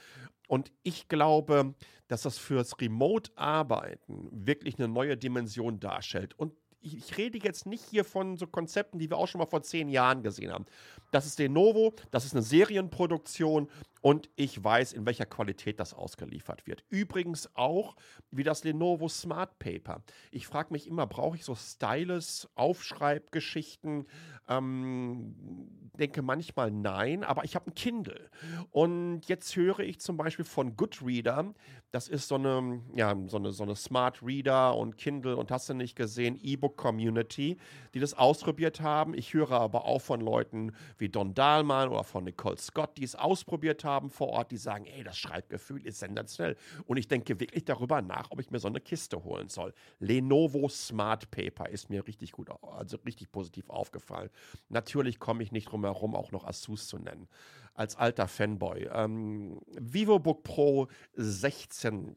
Und 0.50 0.72
ich 0.82 1.08
glaube, 1.08 1.76
dass 2.08 2.24
das 2.24 2.40
fürs 2.40 2.82
Remote-Arbeiten 2.82 4.30
wirklich 4.32 4.80
eine 4.80 4.88
neue 4.88 5.16
Dimension 5.16 5.80
darstellt. 5.80 6.34
Und 6.38 6.54
ich, 6.82 7.18
rede 7.18 7.38
jetzt 7.38 7.68
nicht 7.68 7.84
hier 7.84 8.04
von 8.04 8.36
so 8.38 8.48
Konzepten, 8.48 8.98
die 8.98 9.10
wir 9.10 9.18
auch 9.18 9.28
schon 9.28 9.40
mal 9.40 9.46
vor 9.46 9.62
zehn 9.62 9.90
Jahren 9.90 10.24
gesehen 10.24 10.52
haben. 10.52 10.66
Das 11.12 11.26
ist 11.28 11.38
Lenovo, 11.38 11.94
das 12.10 12.26
ist 12.26 12.34
eine 12.34 12.42
Serienproduktion 12.42 13.70
und 14.02 14.30
ich 14.36 14.64
weiß, 14.64 14.94
in 14.94 15.06
welcher 15.06 15.26
Qualität 15.26 15.80
das 15.80 15.94
ausgeliefert 15.94 16.66
wird. 16.66 16.84
Übrigens 16.90 17.54
auch 17.54 17.96
wie 18.32 18.44
das 18.44 18.64
Lenovo 18.64 19.08
Smart 19.08 19.60
Paper. 19.60 20.02
Ich 20.32 20.48
frage 20.48 20.72
mich 20.72 20.88
immer, 20.88 21.06
brauche 21.06 21.36
ich 21.36 21.44
so 21.44 21.54
Stylus, 21.54 22.50
Aufschreibgeschichten? 22.56 24.08
Ähm, 24.48 25.89
denke 26.00 26.22
manchmal 26.22 26.72
nein, 26.72 27.24
aber 27.24 27.44
ich 27.44 27.56
habe 27.56 27.70
ein 27.70 27.76
Kindle. 27.76 28.30
Und 28.72 29.22
jetzt 29.28 29.56
höre 29.56 29.80
ich 29.80 30.00
zum 30.00 30.18
Beispiel 30.18 30.46
von 30.46 30.76
Goodreader, 30.76 31.54
das 31.92 32.08
ist 32.08 32.28
so 32.28 32.36
eine, 32.36 32.82
ja, 32.96 33.16
so 33.28 33.38
eine, 33.38 33.52
so 33.52 33.64
eine 33.64 33.76
Smart 33.76 34.22
Reader 34.22 34.78
und 34.78 34.98
Kindle 34.98 35.36
und 35.36 35.50
hast 35.50 35.70
du 35.70 35.74
nicht 35.74 35.96
gesehen, 35.96 36.40
E-Book 36.42 36.78
Community, 36.78 37.58
die 37.94 38.00
das 38.00 38.14
ausprobiert 38.14 38.82
haben. 38.82 39.14
Ich 39.16 39.34
höre 39.34 39.52
aber 39.52 39.86
auch 39.86 40.00
von 40.00 40.22
Leuten 40.22 40.72
wie 40.98 41.10
Don 41.10 41.34
Dahlmann 41.34 41.90
oder 41.90 42.04
von 42.04 42.24
Nicole 42.24 42.58
Scott, 42.58 42.98
die 42.98 43.04
es 43.04 43.16
ausprobiert 43.16 43.84
haben 43.84 44.10
vor 44.10 44.30
Ort, 44.30 44.52
die 44.52 44.58
sagen, 44.58 44.86
ey, 44.86 45.04
das 45.04 45.18
Schreibgefühl 45.18 45.86
ist 45.86 46.00
sensationell. 46.00 46.56
Und 46.86 46.98
ich 46.98 47.08
denke 47.08 47.40
wirklich 47.40 47.66
darüber 47.66 48.02
nach, 48.02 48.30
ob 48.30 48.40
ich 48.40 48.52
mir 48.52 48.60
so 48.60 48.68
eine 48.68 48.82
Kiste 48.82 49.24
holen 49.24 49.50
soll. 49.50 49.74
Lenovo 50.00 50.70
Smart 50.70 51.32
Paper 51.32 51.70
ist 51.70 51.90
mir 51.90 52.06
richtig 52.06 52.34
gut, 52.34 52.50
also 52.62 52.98
richtig 53.06 53.32
positiv 53.32 53.70
aufgefallen. 53.70 54.30
Natürlich 54.70 55.20
komme 55.20 55.42
ich 55.42 55.52
nicht 55.52 55.72
drum 55.72 55.84
herum, 55.94 56.16
auch 56.16 56.32
noch 56.32 56.46
Asus 56.46 56.88
zu 56.88 56.98
nennen. 56.98 57.28
Als 57.74 57.96
alter 57.96 58.28
Fanboy. 58.28 58.90
Ähm, 58.92 59.62
VivoBook 59.68 60.44
Pro 60.44 60.88
16 61.14 62.16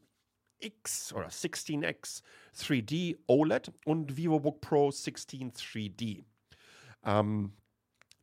X 0.59 1.13
oder 1.13 1.27
16X 1.27 2.23
3D 2.55 3.17
OLED 3.27 3.71
und 3.85 4.17
VivoBook 4.17 4.61
Pro 4.61 4.91
16 4.91 5.53
3D. 5.53 6.25
Ähm, 7.03 7.53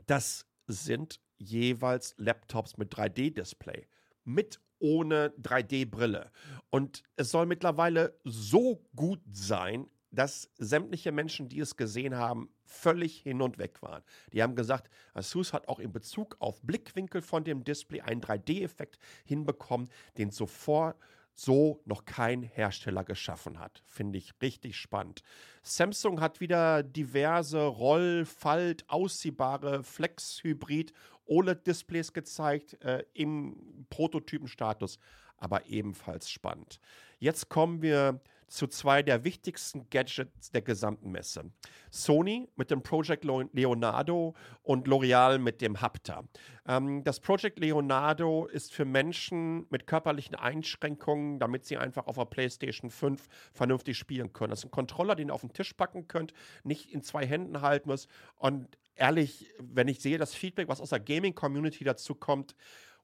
das 0.06 0.46
sind 0.66 1.20
jeweils 1.38 2.14
Laptops 2.18 2.76
mit 2.76 2.94
3D-Display. 2.94 3.86
Mit 4.24 4.60
ohne 4.78 5.28
3D-Brille. 5.40 6.30
Und 6.70 7.02
es 7.16 7.30
soll 7.30 7.46
mittlerweile 7.46 8.18
so 8.24 8.86
gut 8.96 9.20
sein, 9.30 9.86
dass 10.10 10.50
sämtliche 10.58 11.12
Menschen, 11.12 11.48
die 11.48 11.60
es 11.60 11.76
gesehen 11.76 12.16
haben, 12.16 12.50
völlig 12.64 13.20
hin 13.20 13.42
und 13.42 13.58
weg 13.58 13.82
waren. 13.82 14.02
Die 14.32 14.42
haben 14.42 14.56
gesagt, 14.56 14.90
Asus 15.14 15.52
hat 15.52 15.68
auch 15.68 15.78
in 15.78 15.92
Bezug 15.92 16.36
auf 16.40 16.60
Blickwinkel 16.62 17.22
von 17.22 17.44
dem 17.44 17.64
Display 17.64 18.00
einen 18.00 18.20
3D-Effekt 18.20 18.98
hinbekommen, 19.24 19.88
den 20.18 20.30
zuvor 20.30 20.96
so 21.32 21.80
noch 21.84 22.04
kein 22.04 22.42
Hersteller 22.42 23.04
geschaffen 23.04 23.58
hat. 23.58 23.82
Finde 23.86 24.18
ich 24.18 24.32
richtig 24.42 24.76
spannend. 24.76 25.22
Samsung 25.62 26.20
hat 26.20 26.40
wieder 26.40 26.82
diverse 26.82 27.64
Roll-, 27.64 28.24
Falt-, 28.26 28.84
ausziehbare 28.88 29.82
Flex-Hybrid 29.82 30.92
OLED-Displays 31.26 32.12
gezeigt 32.12 32.82
äh, 32.82 33.04
im 33.14 33.86
Prototypenstatus, 33.88 34.98
aber 35.36 35.66
ebenfalls 35.66 36.28
spannend. 36.28 36.80
Jetzt 37.18 37.48
kommen 37.48 37.80
wir 37.80 38.20
zu 38.50 38.66
zwei 38.66 39.02
der 39.02 39.24
wichtigsten 39.24 39.88
Gadgets 39.90 40.50
der 40.50 40.60
gesamten 40.60 41.10
Messe. 41.10 41.50
Sony 41.90 42.48
mit 42.56 42.70
dem 42.70 42.82
Project 42.82 43.24
Leonardo 43.24 44.34
und 44.62 44.88
L'Oreal 44.88 45.38
mit 45.38 45.60
dem 45.60 45.80
Hapta. 45.80 46.24
Ähm, 46.66 47.04
das 47.04 47.20
Project 47.20 47.60
Leonardo 47.60 48.46
ist 48.46 48.74
für 48.74 48.84
Menschen 48.84 49.66
mit 49.70 49.86
körperlichen 49.86 50.34
Einschränkungen, 50.34 51.38
damit 51.38 51.64
sie 51.64 51.76
einfach 51.76 52.08
auf 52.08 52.16
der 52.16 52.24
PlayStation 52.24 52.90
5 52.90 53.28
vernünftig 53.52 53.96
spielen 53.96 54.32
können. 54.32 54.50
Das 54.50 54.60
ist 54.60 54.66
ein 54.66 54.72
Controller, 54.72 55.14
den 55.14 55.28
ihr 55.28 55.34
auf 55.34 55.42
den 55.42 55.52
Tisch 55.52 55.72
packen 55.72 56.08
könnt, 56.08 56.32
nicht 56.64 56.90
in 56.90 57.02
zwei 57.02 57.24
Händen 57.24 57.60
halten 57.60 57.88
müsst. 57.88 58.08
Und 58.36 58.76
ehrlich, 58.96 59.48
wenn 59.60 59.86
ich 59.86 60.00
sehe, 60.00 60.18
das 60.18 60.34
Feedback, 60.34 60.68
was 60.68 60.80
aus 60.80 60.90
der 60.90 61.00
Gaming-Community 61.00 61.84
dazu 61.84 62.16
kommt, 62.16 62.56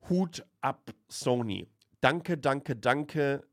Hut 0.08 0.44
ab 0.60 0.90
Sony. 1.08 1.68
Danke, 2.00 2.36
danke, 2.36 2.76
danke 2.76 3.44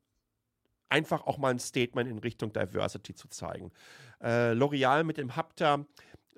einfach 0.90 1.26
auch 1.26 1.38
mal 1.38 1.52
ein 1.52 1.60
Statement 1.60 2.10
in 2.10 2.20
Richtung 2.20 2.54
Diversity 2.54 3.14
zu 3.16 3.28
zeigen. 3.28 3.72
Äh, 4.22 4.54
L'Oreal 4.54 5.04
mit 5.04 5.18
dem 5.18 5.36
Hapta 5.36 5.86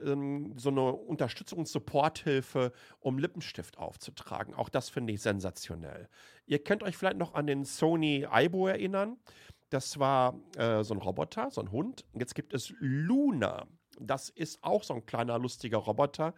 ähm, 0.04 0.54
so 0.58 0.70
eine 0.70 0.94
Unterstützung 0.94 1.60
und 1.60 1.68
Supporthilfe, 1.68 2.72
um 3.00 3.18
Lippenstift 3.18 3.78
aufzutragen. 3.78 4.54
Auch 4.54 4.70
das 4.70 4.90
finde 4.90 5.14
ich 5.14 5.22
sensationell. 5.22 6.10
Ihr 6.46 6.64
könnt 6.64 6.84
euch 6.84 6.98
vielleicht 6.98 7.18
noch 7.18 7.34
an 7.34 7.48
den 7.48 7.66
Sony 7.66 8.26
Aibo 8.30 8.68
erinnern. 8.68 9.18
Das 9.70 10.00
war 10.00 10.36
äh, 10.58 10.84
so 10.84 10.94
ein 10.94 11.00
Roboter, 11.00 11.50
so 11.52 11.62
ein 11.62 11.72
Hund. 11.72 12.06
Jetzt 12.14 12.36
gibt 12.36 12.54
es 12.54 12.74
Luna. 12.80 13.66
Das 14.00 14.30
ist 14.30 14.64
auch 14.64 14.84
so 14.84 14.94
ein 14.94 15.06
kleiner, 15.06 15.40
lustiger 15.40 15.78
Roboter 15.78 16.34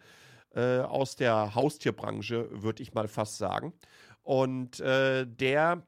äh, 0.54 0.78
aus 0.80 1.16
der 1.16 1.54
Haustierbranche, 1.54 2.48
würde 2.50 2.82
ich 2.82 2.94
mal 2.94 3.08
fast 3.08 3.36
sagen. 3.38 3.72
Und 4.22 4.80
äh, 4.80 5.26
der 5.26 5.86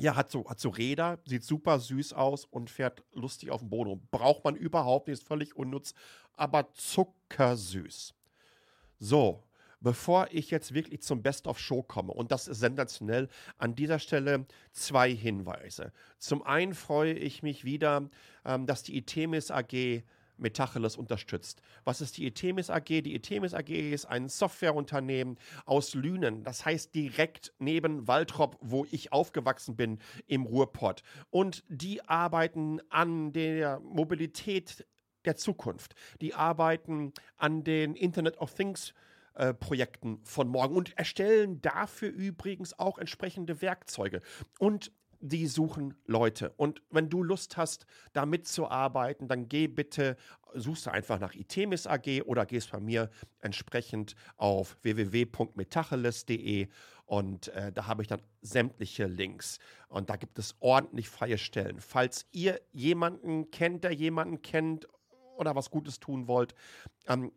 ja, 0.00 0.16
hat 0.16 0.30
so, 0.30 0.48
hat 0.48 0.58
so 0.58 0.70
Räder, 0.70 1.18
sieht 1.24 1.44
super 1.44 1.78
süß 1.78 2.12
aus 2.14 2.44
und 2.44 2.70
fährt 2.70 3.02
lustig 3.12 3.50
auf 3.50 3.60
dem 3.60 3.70
Boden 3.70 4.06
Braucht 4.10 4.44
man 4.44 4.56
überhaupt 4.56 5.08
nicht, 5.08 5.20
ist 5.20 5.26
völlig 5.26 5.56
unnütz, 5.56 5.94
aber 6.36 6.72
zuckersüß. 6.72 8.14
So, 8.98 9.44
bevor 9.80 10.28
ich 10.30 10.50
jetzt 10.50 10.74
wirklich 10.74 11.02
zum 11.02 11.22
Best 11.22 11.46
of 11.46 11.58
Show 11.58 11.82
komme, 11.82 12.12
und 12.12 12.32
das 12.32 12.48
ist 12.48 12.58
sensationell, 12.58 13.28
an 13.58 13.74
dieser 13.74 13.98
Stelle 13.98 14.46
zwei 14.72 15.14
Hinweise. 15.14 15.92
Zum 16.18 16.42
einen 16.42 16.74
freue 16.74 17.12
ich 17.12 17.42
mich 17.42 17.64
wieder, 17.64 18.08
ähm, 18.44 18.66
dass 18.66 18.82
die 18.82 18.96
ITEMIS 18.96 19.50
AG 19.50 20.02
Metacheles 20.36 20.96
unterstützt. 20.96 21.60
Was 21.84 22.00
ist 22.00 22.16
die 22.16 22.26
Etemis 22.26 22.70
AG? 22.70 22.84
Die 22.86 23.14
Etemis 23.14 23.54
AG 23.54 23.70
ist 23.70 24.06
ein 24.06 24.28
Softwareunternehmen 24.28 25.38
aus 25.64 25.94
Lünen, 25.94 26.44
das 26.44 26.64
heißt 26.64 26.94
direkt 26.94 27.52
neben 27.58 28.06
Waltrop, 28.08 28.58
wo 28.60 28.86
ich 28.90 29.12
aufgewachsen 29.12 29.76
bin, 29.76 29.98
im 30.26 30.44
Ruhrpott. 30.44 31.02
Und 31.30 31.64
die 31.68 32.04
arbeiten 32.08 32.80
an 32.90 33.32
der 33.32 33.80
Mobilität 33.80 34.86
der 35.24 35.36
Zukunft. 35.36 35.94
Die 36.20 36.34
arbeiten 36.34 37.12
an 37.36 37.64
den 37.64 37.94
Internet 37.94 38.38
of 38.38 38.54
Things 38.54 38.94
äh, 39.34 39.52
Projekten 39.52 40.20
von 40.22 40.48
morgen 40.48 40.76
und 40.76 40.96
erstellen 40.96 41.60
dafür 41.60 42.10
übrigens 42.10 42.78
auch 42.78 42.98
entsprechende 42.98 43.60
Werkzeuge. 43.62 44.22
Und 44.58 44.92
die 45.24 45.46
suchen 45.46 45.94
Leute. 46.04 46.52
Und 46.56 46.82
wenn 46.90 47.08
du 47.08 47.22
Lust 47.22 47.56
hast, 47.56 47.86
da 48.12 48.26
mitzuarbeiten, 48.26 49.26
dann 49.26 49.48
geh 49.48 49.68
bitte, 49.68 50.16
suchst 50.52 50.84
du 50.86 50.90
einfach 50.92 51.18
nach 51.18 51.34
Itemis 51.34 51.86
AG 51.86 52.22
oder 52.26 52.44
gehst 52.44 52.72
bei 52.72 52.80
mir 52.80 53.10
entsprechend 53.40 54.16
auf 54.36 54.76
www.metacheles.de 54.82 56.68
und 57.06 57.48
äh, 57.48 57.72
da 57.72 57.86
habe 57.86 58.02
ich 58.02 58.08
dann 58.08 58.20
sämtliche 58.42 59.06
Links. 59.06 59.58
Und 59.88 60.10
da 60.10 60.16
gibt 60.16 60.38
es 60.38 60.56
ordentlich 60.60 61.08
freie 61.08 61.38
Stellen. 61.38 61.80
Falls 61.80 62.26
ihr 62.30 62.60
jemanden 62.72 63.50
kennt, 63.50 63.84
der 63.84 63.92
jemanden 63.92 64.42
kennt 64.42 64.86
oder 65.36 65.54
was 65.54 65.70
Gutes 65.70 66.00
tun 66.00 66.28
wollt, 66.28 66.54
ähm, 67.06 67.32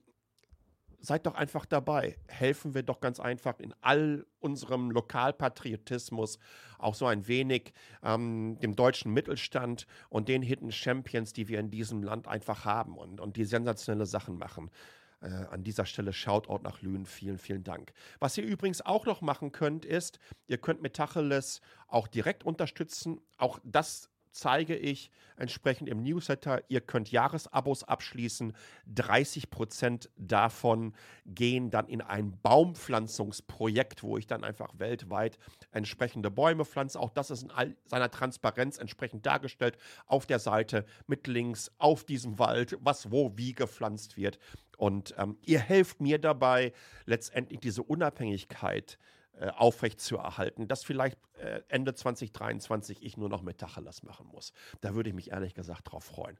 seid 0.99 1.25
doch 1.25 1.35
einfach 1.35 1.65
dabei. 1.65 2.17
Helfen 2.27 2.73
wir 2.73 2.83
doch 2.83 2.99
ganz 2.99 3.19
einfach 3.19 3.59
in 3.59 3.73
all 3.81 4.25
unserem 4.39 4.91
Lokalpatriotismus 4.91 6.39
auch 6.79 6.95
so 6.95 7.05
ein 7.05 7.27
wenig 7.27 7.73
ähm, 8.03 8.57
dem 8.61 8.75
deutschen 8.75 9.13
Mittelstand 9.13 9.87
und 10.09 10.27
den 10.27 10.41
Hidden 10.41 10.71
Champions, 10.71 11.33
die 11.33 11.47
wir 11.47 11.59
in 11.59 11.71
diesem 11.71 12.03
Land 12.03 12.27
einfach 12.27 12.65
haben 12.65 12.97
und, 12.97 13.19
und 13.19 13.37
die 13.37 13.45
sensationelle 13.45 14.05
Sachen 14.05 14.37
machen. 14.37 14.71
Äh, 15.19 15.29
an 15.49 15.63
dieser 15.63 15.85
Stelle 15.85 16.13
Shoutout 16.13 16.61
nach 16.63 16.81
Lünen. 16.83 17.07
Vielen, 17.07 17.39
vielen 17.39 17.63
Dank. 17.63 17.91
Was 18.19 18.37
ihr 18.37 18.43
übrigens 18.43 18.85
auch 18.85 19.07
noch 19.07 19.21
machen 19.21 19.51
könnt, 19.51 19.83
ist, 19.83 20.19
ihr 20.45 20.59
könnt 20.59 20.83
Metacheles 20.83 21.61
auch 21.87 22.07
direkt 22.07 22.43
unterstützen. 22.43 23.19
Auch 23.37 23.59
das 23.63 24.11
zeige 24.37 24.75
ich 24.75 25.11
entsprechend 25.35 25.89
im 25.89 26.03
Newsletter. 26.03 26.61
Ihr 26.67 26.81
könnt 26.81 27.11
Jahresabos 27.11 27.83
abschließen. 27.83 28.53
30 28.93 29.49
Prozent 29.49 30.09
davon 30.15 30.93
gehen 31.25 31.69
dann 31.69 31.87
in 31.87 32.01
ein 32.01 32.39
Baumpflanzungsprojekt, 32.41 34.03
wo 34.03 34.17
ich 34.17 34.27
dann 34.27 34.43
einfach 34.43 34.73
weltweit 34.77 35.37
entsprechende 35.71 36.31
Bäume 36.31 36.65
pflanze. 36.65 36.99
Auch 36.99 37.11
das 37.11 37.31
ist 37.31 37.43
in 37.43 37.51
all 37.51 37.75
seiner 37.85 38.11
Transparenz 38.11 38.77
entsprechend 38.77 39.25
dargestellt 39.25 39.77
auf 40.05 40.25
der 40.25 40.39
Seite 40.39 40.85
mit 41.07 41.27
Links 41.27 41.71
auf 41.77 42.03
diesem 42.03 42.39
Wald, 42.39 42.77
was 42.81 43.11
wo 43.11 43.33
wie 43.35 43.53
gepflanzt 43.53 44.17
wird. 44.17 44.39
Und 44.77 45.15
ähm, 45.17 45.37
ihr 45.41 45.59
helft 45.59 46.01
mir 46.01 46.19
dabei, 46.19 46.73
letztendlich 47.05 47.59
diese 47.59 47.81
Unabhängigkeit 47.81 48.93
äh, 48.93 49.16
aufrechtzuerhalten, 49.55 50.67
dass 50.67 50.83
vielleicht 50.83 51.17
äh, 51.39 51.61
Ende 51.67 51.93
2023 51.93 53.03
ich 53.03 53.17
nur 53.17 53.29
noch 53.29 53.41
mit 53.41 53.59
Tacheles 53.59 54.03
machen 54.03 54.27
muss. 54.27 54.53
Da 54.81 54.95
würde 54.95 55.09
ich 55.09 55.15
mich 55.15 55.31
ehrlich 55.31 55.53
gesagt 55.53 55.91
drauf 55.91 56.05
freuen. 56.05 56.37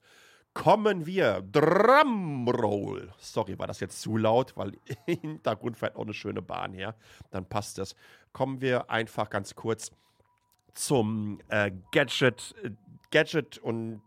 Kommen 0.53 1.05
wir, 1.05 1.43
Drumroll. 1.51 3.13
Sorry, 3.19 3.59
war 3.59 3.67
das 3.67 3.79
jetzt 3.79 4.01
zu 4.01 4.17
laut, 4.17 4.57
weil 4.57 4.73
im 5.05 5.19
Hintergrund 5.19 5.77
fährt 5.77 5.95
auch 5.95 6.01
eine 6.01 6.13
schöne 6.13 6.41
Bahn 6.41 6.73
her. 6.73 6.95
Dann 7.29 7.45
passt 7.45 7.77
es. 7.77 7.95
Kommen 8.33 8.61
wir 8.61 8.89
einfach 8.89 9.29
ganz 9.29 9.55
kurz 9.55 9.91
zum 10.73 11.39
äh, 11.49 11.71
Gadget, 11.91 12.55
äh, 12.63 12.71
Gadget 13.11 13.59
und 13.59 14.01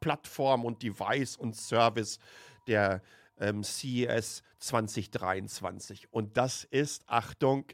Plattform 0.00 0.64
und 0.64 0.82
Device 0.82 1.36
und 1.36 1.56
Service 1.56 2.18
der 2.66 3.00
ähm, 3.38 3.62
CES 3.62 4.42
2023. 4.58 6.12
Und 6.12 6.36
das 6.36 6.64
ist, 6.64 7.04
Achtung, 7.06 7.64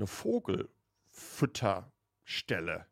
eine 0.00 0.06
Vogelfütterstelle. 0.06 2.86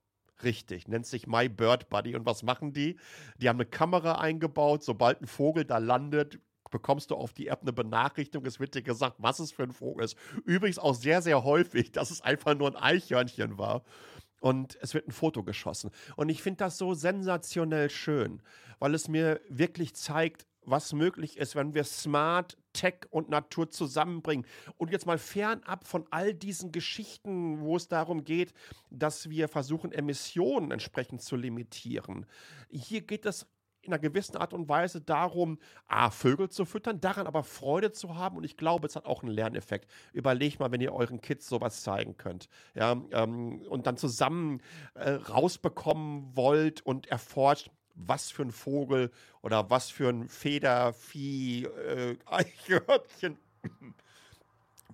Richtig, 0.45 0.87
nennt 0.87 1.07
sich 1.07 1.27
My 1.27 1.49
Bird 1.49 1.89
Buddy. 1.89 2.15
Und 2.15 2.25
was 2.25 2.43
machen 2.43 2.73
die? 2.73 2.99
Die 3.39 3.49
haben 3.49 3.57
eine 3.57 3.67
Kamera 3.67 4.21
eingebaut. 4.21 4.85
Sobald 4.85 5.21
ein 5.21 5.27
Vogel 5.27 5.65
da 5.65 5.79
landet, 5.79 6.39
bekommst 6.71 7.11
du 7.11 7.17
auf 7.17 7.33
die 7.33 7.49
App 7.49 7.63
eine 7.63 7.73
Benachrichtigung. 7.73 8.47
Es 8.47 8.61
wird 8.61 8.75
dir 8.75 8.83
gesagt, 8.83 9.17
was 9.19 9.41
es 9.41 9.51
für 9.51 9.65
ein 9.65 9.73
Vogel 9.73 10.05
ist. 10.05 10.17
Übrigens 10.45 10.79
auch 10.79 10.95
sehr, 10.95 11.23
sehr 11.23 11.45
häufig, 11.45 11.93
dass 11.93 12.11
es 12.11 12.21
einfach 12.21 12.55
nur 12.55 12.69
ein 12.69 12.77
Eichhörnchen 12.77 13.59
war. 13.59 13.83
Und 14.41 14.79
es 14.81 14.95
wird 14.95 15.09
ein 15.09 15.13
Foto 15.13 15.43
geschossen. 15.43 15.91
Und 16.15 16.29
ich 16.29 16.43
finde 16.43 16.59
das 16.59 16.79
so 16.79 16.95
sensationell 16.95 17.91
schön, 17.91 18.41
weil 18.79 18.95
es 18.95 19.09
mir 19.09 19.41
wirklich 19.49 19.97
zeigt, 19.97 20.47
was 20.71 20.93
möglich 20.93 21.37
ist, 21.37 21.57
wenn 21.57 21.75
wir 21.75 21.85
Smart, 21.85 22.57
Tech 22.73 23.07
und 23.11 23.29
Natur 23.29 23.71
zusammenbringen. 23.71 24.47
Und 24.77 24.91
jetzt 24.91 25.07
mal 25.07 25.19
fernab 25.19 25.87
von 25.87 26.07
all 26.11 26.35
diesen 26.35 26.73
Geschichten, 26.73 27.61
wo 27.61 27.77
es 27.77 27.89
darum 27.89 28.25
geht, 28.25 28.53
dass 28.91 29.31
wir 29.31 29.49
versuchen, 29.49 29.93
Emissionen 29.93 30.71
entsprechend 30.71 31.23
zu 31.23 31.37
limitieren. 31.37 32.27
Hier 32.71 33.01
geht 33.01 33.27
es 33.27 33.47
in 33.83 33.93
einer 33.93 34.01
gewissen 34.01 34.37
Art 34.37 34.53
und 34.53 34.69
Weise 34.69 35.01
darum, 35.01 35.59
A, 35.87 36.11
Vögel 36.11 36.49
zu 36.51 36.65
füttern, 36.65 37.01
daran 37.01 37.27
aber 37.27 37.43
Freude 37.43 37.93
zu 37.93 38.17
haben. 38.17 38.37
Und 38.37 38.45
ich 38.45 38.57
glaube, 38.57 38.87
es 38.87 38.97
hat 38.97 39.07
auch 39.07 39.23
einen 39.23 39.33
Lerneffekt. 39.33 39.91
Überlegt 40.13 40.61
mal, 40.61 40.71
wenn 40.71 40.81
ihr 40.81 40.93
euren 40.93 41.21
Kids 41.21 41.49
sowas 41.49 41.83
zeigen 41.83 42.17
könnt. 42.17 42.49
Ja, 42.75 43.01
ähm, 43.13 43.63
und 43.69 43.87
dann 43.87 43.97
zusammen 43.97 44.61
äh, 44.95 45.13
rausbekommen 45.13 46.37
wollt 46.37 46.85
und 46.85 47.07
erforscht, 47.07 47.71
was 47.99 48.31
für 48.31 48.43
ein 48.43 48.53
Vogel 48.53 49.11
oder 49.43 49.71
was 49.71 49.91
für 49.91 50.09
ein 50.09 50.29
Federvieh, 50.29 51.65
äh, 51.65 52.17
Eichhörnchen, 52.27 53.37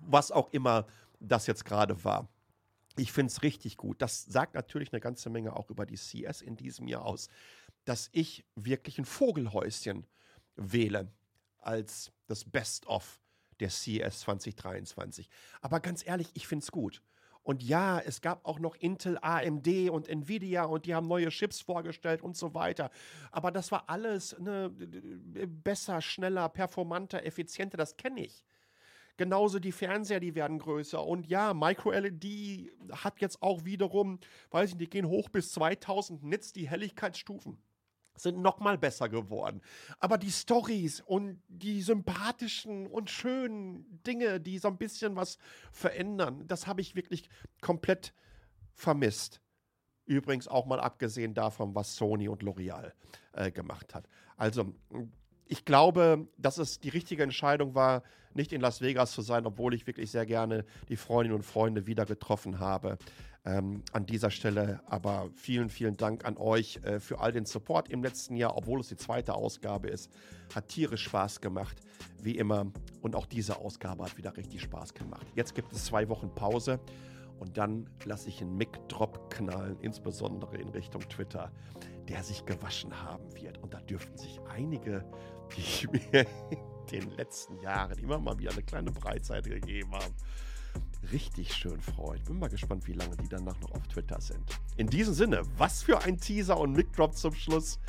was 0.01 0.31
auch 0.31 0.51
immer 0.51 0.85
das 1.19 1.47
jetzt 1.47 1.65
gerade 1.65 2.03
war. 2.03 2.27
Ich 2.97 3.11
finde 3.11 3.31
es 3.31 3.43
richtig 3.43 3.77
gut. 3.77 4.01
Das 4.01 4.23
sagt 4.23 4.55
natürlich 4.55 4.93
eine 4.93 5.01
ganze 5.01 5.29
Menge 5.29 5.55
auch 5.55 5.69
über 5.69 5.85
die 5.85 5.97
CS 5.97 6.41
in 6.41 6.55
diesem 6.55 6.87
Jahr 6.87 7.05
aus, 7.05 7.29
dass 7.83 8.09
ich 8.13 8.45
wirklich 8.55 8.97
ein 8.97 9.05
Vogelhäuschen 9.05 10.07
wähle 10.55 11.11
als 11.59 12.11
das 12.27 12.45
Best-of 12.45 13.19
der 13.59 13.69
CS 13.69 14.21
2023. 14.21 15.29
Aber 15.61 15.79
ganz 15.79 16.05
ehrlich, 16.05 16.29
ich 16.33 16.47
finde 16.47 16.63
es 16.63 16.71
gut. 16.71 17.01
Und 17.45 17.61
ja, 17.61 17.99
es 17.99 18.21
gab 18.21 18.43
auch 18.43 18.57
noch 18.57 18.75
Intel, 18.75 19.19
AMD 19.21 19.91
und 19.91 20.09
Nvidia 20.09 20.63
und 20.63 20.87
die 20.87 20.95
haben 20.95 21.07
neue 21.07 21.29
Chips 21.29 21.61
vorgestellt 21.61 22.23
und 22.23 22.35
so 22.35 22.55
weiter. 22.55 22.89
Aber 23.31 23.51
das 23.51 23.71
war 23.71 23.87
alles 23.87 24.35
ne, 24.39 24.71
besser, 24.71 26.01
schneller, 26.01 26.49
performanter, 26.49 27.23
effizienter, 27.23 27.77
das 27.77 27.97
kenne 27.97 28.25
ich. 28.25 28.43
Genauso 29.15 29.59
die 29.59 29.71
Fernseher, 29.71 30.19
die 30.19 30.33
werden 30.33 30.57
größer. 30.57 31.05
Und 31.05 31.27
ja, 31.27 31.53
Micro-LED 31.53 32.71
hat 32.91 33.21
jetzt 33.21 33.43
auch 33.43 33.63
wiederum, 33.63 34.19
weiß 34.49 34.69
ich 34.71 34.75
nicht, 34.75 34.81
die 34.87 34.97
gehen 34.97 35.07
hoch 35.07 35.29
bis 35.29 35.51
2000 35.51 36.23
Nits, 36.23 36.51
die 36.51 36.67
Helligkeitsstufen 36.67 37.59
sind 38.15 38.39
noch 38.39 38.59
mal 38.59 38.77
besser 38.77 39.09
geworden. 39.09 39.61
Aber 39.99 40.17
die 40.17 40.31
Stories 40.31 41.01
und 41.01 41.41
die 41.47 41.81
sympathischen 41.81 42.87
und 42.87 43.09
schönen 43.09 44.01
Dinge, 44.03 44.39
die 44.39 44.57
so 44.59 44.67
ein 44.67 44.77
bisschen 44.77 45.15
was 45.15 45.37
verändern, 45.71 46.47
das 46.47 46.67
habe 46.67 46.81
ich 46.81 46.95
wirklich 46.95 47.29
komplett 47.61 48.13
vermisst. 48.73 49.41
Übrigens 50.05 50.47
auch 50.47 50.65
mal 50.65 50.79
abgesehen 50.79 51.33
davon, 51.33 51.73
was 51.73 51.95
Sony 51.95 52.27
und 52.27 52.43
L'Oreal 52.43 52.93
äh, 53.33 53.51
gemacht 53.51 53.95
hat. 53.95 54.07
Also 54.37 54.73
ich 55.47 55.65
glaube, 55.65 56.27
dass 56.37 56.57
es 56.57 56.79
die 56.79 56.89
richtige 56.89 57.23
Entscheidung 57.23 57.75
war, 57.75 58.03
nicht 58.33 58.51
in 58.51 58.61
Las 58.61 58.81
Vegas 58.81 59.11
zu 59.11 59.21
sein, 59.21 59.45
obwohl 59.45 59.73
ich 59.73 59.87
wirklich 59.87 60.11
sehr 60.11 60.25
gerne 60.25 60.65
die 60.89 60.97
Freundinnen 60.97 61.35
und 61.35 61.43
Freunde 61.43 61.87
wieder 61.87 62.05
getroffen 62.05 62.59
habe. 62.59 62.97
Ähm, 63.45 63.83
an 63.91 64.05
dieser 64.05 64.31
Stelle 64.31 64.81
aber 64.87 65.29
vielen, 65.35 65.69
vielen 65.69 65.97
Dank 65.97 66.25
an 66.25 66.35
euch 66.37 66.79
äh, 66.83 66.99
für 66.99 67.19
all 67.19 67.31
den 67.31 67.45
Support 67.45 67.89
im 67.89 68.03
letzten 68.03 68.35
Jahr, 68.35 68.57
obwohl 68.57 68.79
es 68.79 68.87
die 68.87 68.97
zweite 68.97 69.35
Ausgabe 69.35 69.87
ist. 69.87 70.11
Hat 70.53 70.67
tierisch 70.67 71.03
Spaß 71.03 71.41
gemacht, 71.41 71.77
wie 72.21 72.35
immer. 72.35 72.65
Und 73.01 73.15
auch 73.15 73.27
diese 73.27 73.57
Ausgabe 73.57 74.03
hat 74.03 74.17
wieder 74.17 74.35
richtig 74.35 74.61
Spaß 74.61 74.95
gemacht. 74.95 75.27
Jetzt 75.35 75.53
gibt 75.53 75.71
es 75.71 75.85
zwei 75.85 76.09
Wochen 76.09 76.33
Pause 76.33 76.79
und 77.39 77.57
dann 77.57 77.87
lasse 78.05 78.29
ich 78.29 78.41
einen 78.41 78.57
Mic-Drop 78.57 79.29
knallen, 79.29 79.77
insbesondere 79.81 80.57
in 80.57 80.69
Richtung 80.69 81.01
Twitter, 81.07 81.51
der 82.07 82.23
sich 82.23 82.45
gewaschen 82.45 83.03
haben 83.03 83.33
wird. 83.35 83.57
Und 83.59 83.73
da 83.73 83.81
dürften 83.81 84.17
sich 84.17 84.39
einige, 84.49 85.05
die 85.57 85.87
mir 85.87 86.25
in 86.91 87.01
den 87.01 87.11
letzten 87.15 87.59
Jahren 87.61 87.97
immer 87.99 88.19
mal 88.19 88.37
wieder 88.37 88.51
eine 88.51 88.63
kleine 88.63 88.91
Breitseite 88.91 89.49
gegeben 89.49 89.91
haben, 89.93 90.13
richtig 91.11 91.53
schön 91.53 91.79
freuen. 91.81 92.23
Bin 92.23 92.39
mal 92.39 92.49
gespannt, 92.49 92.87
wie 92.87 92.93
lange 92.93 93.15
die 93.17 93.29
danach 93.29 93.59
noch 93.61 93.71
auf 93.71 93.87
Twitter 93.87 94.19
sind. 94.21 94.43
In 94.77 94.87
diesem 94.87 95.13
Sinne, 95.13 95.41
was 95.57 95.83
für 95.83 96.01
ein 96.01 96.17
Teaser 96.17 96.57
und 96.59 96.73
Mic-Drop 96.73 97.15
zum 97.15 97.33
Schluss. 97.33 97.79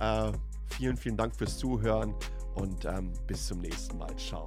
Äh, 0.00 0.32
vielen, 0.66 0.96
vielen 0.96 1.16
Dank 1.16 1.34
fürs 1.34 1.58
Zuhören 1.58 2.14
und 2.54 2.84
ähm, 2.84 3.12
bis 3.26 3.46
zum 3.46 3.58
nächsten 3.58 3.98
Mal. 3.98 4.14
Ciao. 4.16 4.44